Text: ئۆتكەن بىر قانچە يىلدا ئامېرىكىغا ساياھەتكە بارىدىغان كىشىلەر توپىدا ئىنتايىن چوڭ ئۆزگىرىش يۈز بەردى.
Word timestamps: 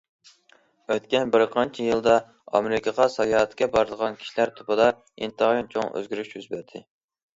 ئۆتكەن 0.93 1.33
بىر 1.35 1.43
قانچە 1.55 1.85
يىلدا 1.89 2.15
ئامېرىكىغا 2.59 3.07
ساياھەتكە 3.17 3.69
بارىدىغان 3.77 4.17
كىشىلەر 4.23 4.55
توپىدا 4.59 4.89
ئىنتايىن 5.03 5.71
چوڭ 5.77 5.93
ئۆزگىرىش 5.99 6.35
يۈز 6.39 6.49
بەردى. 6.57 6.87